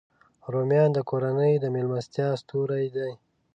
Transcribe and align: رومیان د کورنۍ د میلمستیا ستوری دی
رومیان 0.53 0.89
د 0.93 0.99
کورنۍ 1.09 1.53
د 1.59 1.65
میلمستیا 1.75 2.27
ستوری 2.41 2.85
دی 2.95 3.11